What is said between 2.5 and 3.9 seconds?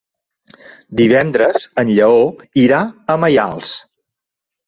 irà a Maials.